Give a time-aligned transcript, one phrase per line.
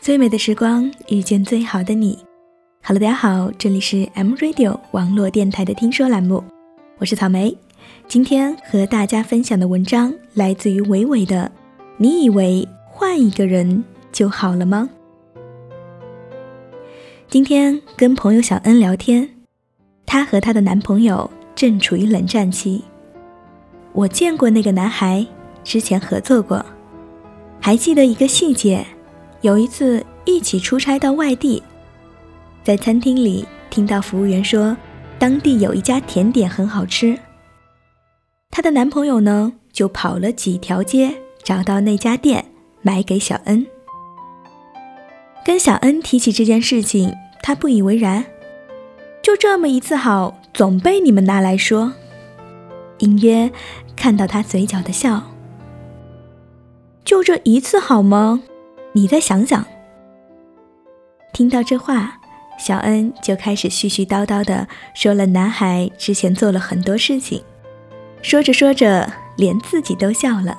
[0.00, 2.18] 最美的时光遇见最好的你。
[2.82, 6.42] Hello，大家好，这里是 M Radio 网络电台的听说栏目，
[6.96, 7.54] 我是草莓。
[8.08, 11.52] 今天和大家分享的文章来自于伟伟的。
[11.98, 14.88] 你以为换一个人就好了吗？
[17.28, 19.28] 今天跟朋友小恩聊天，
[20.06, 22.82] 她和她的男朋友正处于冷战期。
[23.92, 25.26] 我见过那个男孩，
[25.62, 26.64] 之前合作过，
[27.60, 28.82] 还记得一个细节。
[29.42, 31.62] 有一次一起出差到外地，
[32.62, 34.76] 在餐厅里听到服务员说，
[35.18, 37.18] 当地有一家甜点很好吃。
[38.50, 42.44] 她的男朋友呢，就跑了几条街找到那家店，
[42.82, 43.66] 买给小恩。
[45.42, 48.26] 跟小恩提起这件事情，她不以为然，
[49.22, 51.94] 就这么一次好，总被你们拿来说。
[52.98, 53.50] 隐约
[53.96, 55.22] 看到他嘴角的笑，
[57.02, 58.42] 就这一次好吗？
[58.92, 59.64] 你再想想。
[61.32, 62.18] 听到这话，
[62.58, 67.42] 小恩就开始絮絮叨叨的说了男孩之前做了很多事情，
[68.20, 70.58] 说着说着，连自己都笑了。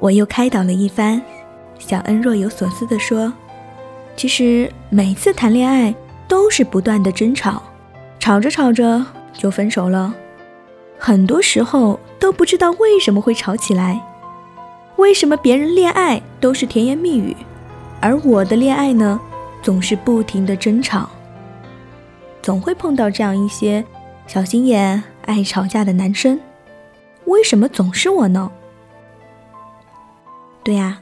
[0.00, 1.22] 我又开导了一番，
[1.78, 3.32] 小恩若有所思的说
[4.16, 5.94] ：“其实每次谈恋爱
[6.26, 7.62] 都是不断的争吵，
[8.18, 10.12] 吵着吵着就分手了，
[10.98, 14.04] 很多时候都不知道为什么会吵起来。”
[14.98, 17.34] 为什么别人恋爱都是甜言蜜语，
[18.00, 19.18] 而我的恋爱呢，
[19.62, 21.08] 总是不停的争吵？
[22.42, 23.84] 总会碰到这样一些
[24.26, 26.38] 小心眼、爱吵架的男生，
[27.26, 28.50] 为什么总是我呢？
[30.64, 30.98] 对呀，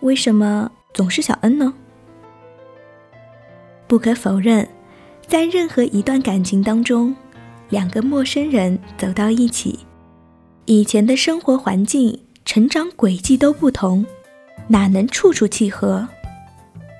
[0.00, 1.72] 为什么总是小恩呢？
[3.86, 4.68] 不可否认，
[5.28, 7.14] 在任何一段感情当中，
[7.68, 9.78] 两个陌生人走到一起，
[10.64, 12.18] 以前的生活环境。
[12.52, 14.04] 成长轨迹都不同，
[14.66, 16.08] 哪能处处契合？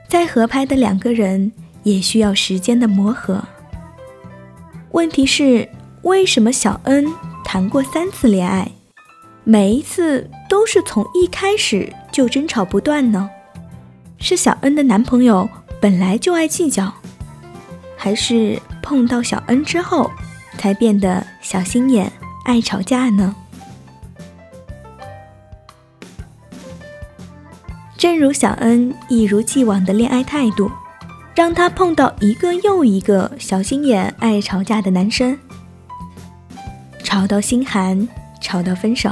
[0.08, 1.50] 再合拍的两个人
[1.82, 3.42] 也需要时间的磨合。
[4.92, 5.68] 问题是，
[6.02, 7.04] 为什么小恩
[7.44, 8.70] 谈过三次恋爱，
[9.42, 13.28] 每一次都是从一开始就争吵不断呢？
[14.20, 15.50] 是小恩的男朋友
[15.80, 16.94] 本来就爱计较，
[17.96, 20.08] 还是碰到小恩之后
[20.58, 22.12] 才变得小心眼、
[22.44, 23.34] 爱吵架呢？
[28.00, 30.70] 正如小恩一如既往的恋爱态度，
[31.34, 35.38] 让她碰到一个又一个小心眼、爱吵架的男生，
[37.04, 38.08] 吵到心寒，
[38.40, 39.10] 吵到分手。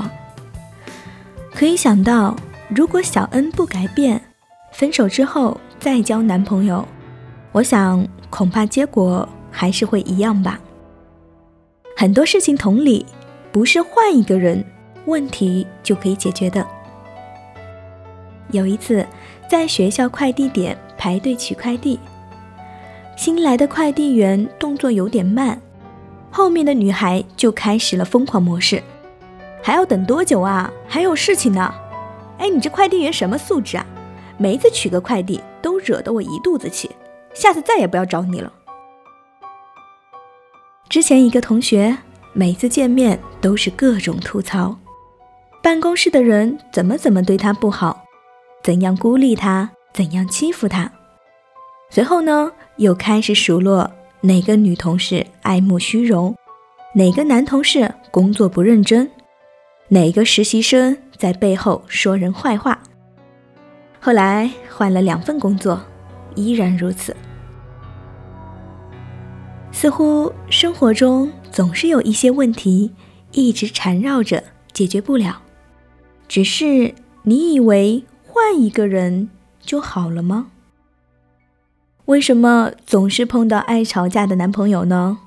[1.54, 2.34] 可以想到，
[2.70, 4.18] 如果小恩不改变，
[4.72, 6.82] 分手之后再交男朋友，
[7.52, 10.58] 我想恐怕结果还是会一样吧。
[11.94, 13.04] 很多事情同理，
[13.52, 14.64] 不是换一个人，
[15.04, 16.66] 问题就可以解决的。
[18.50, 19.06] 有一次，
[19.48, 21.98] 在学校快递点排队取快递，
[23.16, 25.60] 新来的快递员动作有点慢，
[26.30, 28.82] 后面的女孩就开始了疯狂模式
[29.62, 30.70] ：“还要等多久啊？
[30.86, 31.74] 还有事情呢！
[32.38, 33.84] 哎，你这快递员什么素质啊？
[34.36, 36.90] 每次取个快递都惹得我一肚子气，
[37.34, 38.52] 下次再也不要找你了。”
[40.88, 41.98] 之前一个同学
[42.32, 44.74] 每次见面都是各种吐槽，
[45.62, 48.04] 办公室的人怎么怎么对他不好。
[48.62, 49.70] 怎样孤立他？
[49.94, 50.90] 怎样欺负他？
[51.90, 56.36] 随后呢，又开始数落哪个女同事爱慕虚荣，
[56.94, 59.10] 哪个男同事工作不认真，
[59.88, 62.78] 哪个实习生在背后说人坏话。
[63.98, 65.80] 后来换了两份工作，
[66.34, 67.16] 依然如此。
[69.72, 72.92] 似乎生活中总是有一些问题
[73.32, 75.40] 一直缠绕着，解决不了。
[76.28, 78.04] 只是你以为。
[78.40, 80.52] 换一个人就好了吗？
[82.04, 85.18] 为什么总是碰到爱吵架的男朋友呢？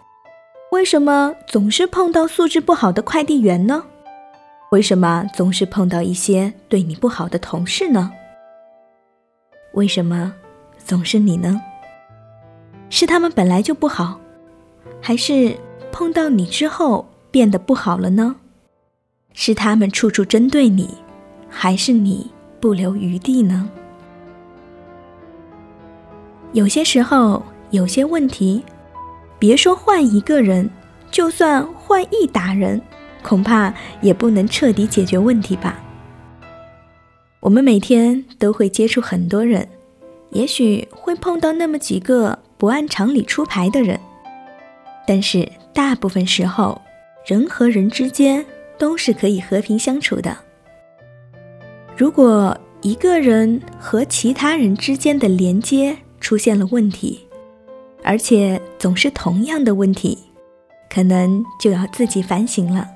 [0.72, 3.84] 为什么总是碰到素质不好的快递员呢？
[4.72, 8.14] 为什么总是碰到一些对你不好的同事呢？
[9.74, 10.34] 为什么
[10.78, 11.62] 总是你呢？
[12.90, 14.22] 是他们本来就不好，
[15.02, 15.60] 还是
[15.92, 18.38] 碰到你之后变得不好了呢？
[19.34, 20.96] 是他们处处针对你，
[21.50, 22.32] 还是你？
[22.62, 23.68] 不留余地呢？
[26.54, 28.64] 有些时候，有些问题，
[29.40, 30.70] 别说换一个人，
[31.10, 32.80] 就算换一打人，
[33.24, 35.82] 恐怕也不能彻底解决问题吧。
[37.40, 39.68] 我们每天都会接触很多人，
[40.30, 44.00] 也许会碰到那么几个不按常理出牌的人，
[45.08, 46.80] 但是大部分时候，
[47.26, 48.46] 人和人之间
[48.78, 50.38] 都是可以和平相处的。
[51.96, 57.28] 如果一个人和其他人之间的连接出现了问题，
[58.04, 60.18] 而且总是同样的问题，
[60.90, 62.88] 可能就要自己反省了。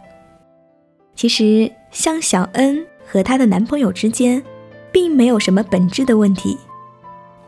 [1.15, 4.43] 其实，像小恩和她的男朋友之间，
[4.91, 6.57] 并没有什么本质的问题，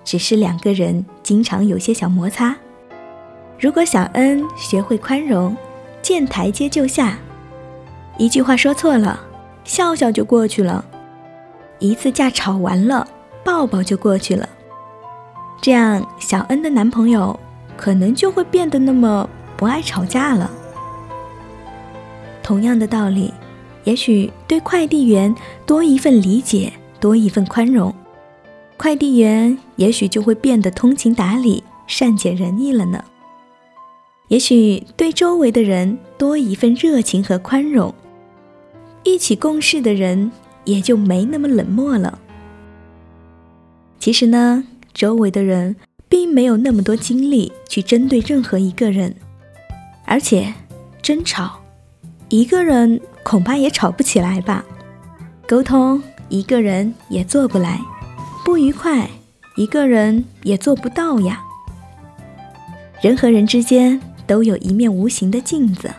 [0.04, 2.56] 只是两个人经常有些小摩擦。
[3.60, 5.58] 如果小恩学会宽容，
[6.04, 7.18] 见台阶就下，
[8.18, 9.20] 一句话说错了，
[9.64, 10.86] 笑笑就过去了。
[11.80, 13.08] 一次架吵完了，
[13.44, 14.48] 抱抱就过去了。
[15.62, 17.38] 这样，小恩的男朋友
[17.76, 20.50] 可能就会变得那么不爱吵架了。
[22.44, 23.34] 同样的道理，
[23.84, 25.36] 也许对快递员
[25.66, 27.94] 多一份理解，多一份宽容，
[28.78, 33.04] 快递员也许就会变得通情达理、善解人意了呢。
[34.30, 37.94] 也许对周围的人多一份热情和宽容，
[39.04, 40.32] 一起共事的人。
[40.68, 42.20] 也就没那么冷漠了。
[43.98, 45.76] 其实呢，周围的人
[46.08, 49.16] 并没有那么多精力去针对任何一个人，
[50.06, 50.54] 而且
[51.02, 51.60] 争吵，
[52.30, 54.64] 一个人恐怕也吵不起来吧；
[55.48, 57.80] 沟通，一个人也做不来；
[58.46, 59.10] 不愉快，
[59.56, 61.42] 一个人也做不到呀。
[63.02, 65.90] 人和人之间都有一面无形的镜子，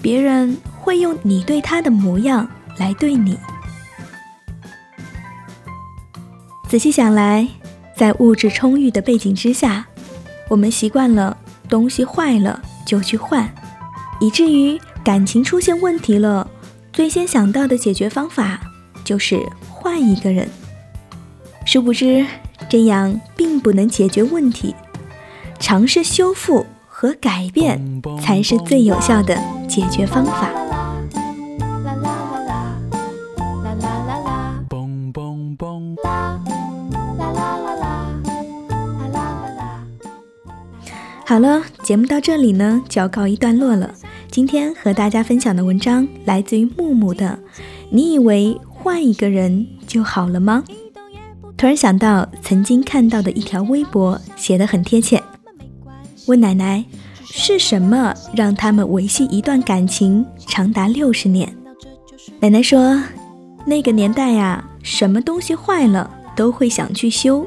[0.00, 2.48] 别人会用你对他的模样
[2.78, 3.36] 来对你。
[6.68, 7.46] 仔细想来，
[7.94, 9.86] 在物质充裕的背景之下，
[10.48, 11.36] 我们习惯了
[11.68, 13.48] 东西坏了就去换，
[14.20, 16.50] 以至于感情出现问题了，
[16.92, 18.60] 最先想到的解决方法
[19.04, 19.40] 就是
[19.70, 20.48] 换一个人。
[21.64, 22.26] 殊不知，
[22.68, 24.74] 这样并不能解决问题，
[25.60, 30.65] 尝试修复和改变才是最有效的解决方法。
[41.36, 43.92] 好了，节目到这里呢就要告一段落了。
[44.30, 47.38] 今天和大家分享的文章来自于木木的。
[47.90, 50.64] 你以为换一个人就好了吗？
[51.54, 55.22] 突然想到曾经看到的一条微博，写的很贴切。
[56.26, 56.82] 问奶奶，
[57.22, 61.54] 是什么让他们维系一段感情长达六十年？
[62.40, 62.98] 奶奶说，
[63.66, 67.46] 那个年代呀，什么东西坏了都会想去修。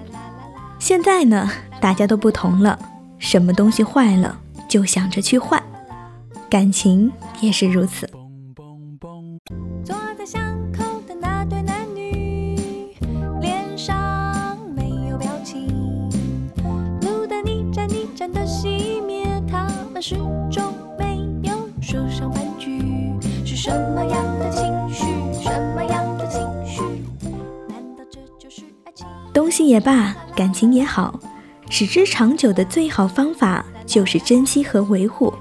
[0.77, 1.49] 现在呢，
[1.81, 2.77] 大家都不同了。
[3.19, 5.61] 什么东西坏了就想着去换，
[6.49, 7.11] 感情
[7.41, 8.09] 也是如此。
[9.83, 12.95] 坐在巷口的那对男女，
[13.41, 15.67] 脸上没有表情。
[17.01, 20.15] 路灯一盏一盏的熄灭，他们始
[20.49, 22.81] 终没有说上半句。
[23.45, 25.03] 是什么样的情绪？
[25.43, 26.81] 什么样的情绪？
[27.67, 29.05] 难道这就是爱情？
[29.33, 31.19] 东西也罢，感情也好。
[31.69, 35.31] 使之长久的最好方法就是珍惜和维护，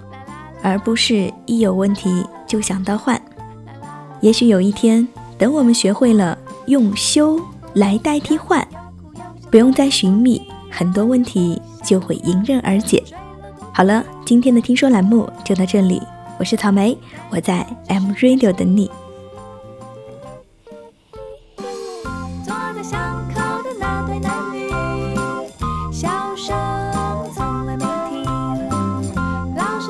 [0.62, 3.20] 而不是一有问题就想到换。
[4.20, 5.06] 也许有一天，
[5.38, 6.36] 等我们学会了
[6.66, 7.40] 用修
[7.74, 8.66] 来代替换，
[9.50, 13.02] 不用再寻觅，很多问题就会迎刃而解。
[13.72, 16.02] 好了，今天的听说栏目就到这里，
[16.38, 16.96] 我是草莓，
[17.30, 18.90] 我在 M Radio 等你。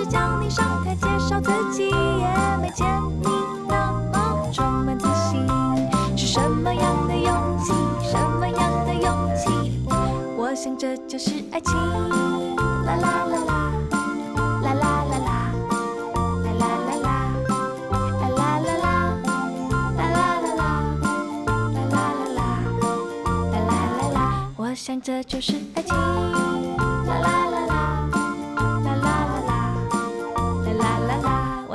[0.08, 2.26] 叫你上台介绍自己，也
[2.60, 2.86] 没见
[3.20, 3.28] 你
[3.68, 5.46] 那么充满自信，
[6.16, 7.72] 是什么样的勇气？
[8.10, 9.50] 什么样的勇气？
[10.36, 11.74] 我想这就是爱情。
[12.86, 13.72] 啦啦啦啦，
[14.62, 15.30] 啦啦啦啦，
[16.44, 17.08] 啦啦啦啦，
[18.20, 18.86] 啦啦啦啦，
[19.96, 20.56] 啦啦啦
[22.32, 22.40] 啦，
[23.52, 24.18] 啦啦啦啦，
[24.56, 25.94] 我想这就是爱情。
[27.06, 27.47] 啦啦。